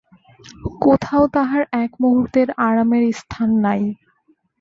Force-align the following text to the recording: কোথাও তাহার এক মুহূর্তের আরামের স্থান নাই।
কোথাও 0.81 1.23
তাহার 1.35 1.63
এক 1.83 1.91
মুহূর্তের 2.01 2.47
আরামের 2.67 3.03
স্থান 3.13 3.49
নাই। 3.65 3.81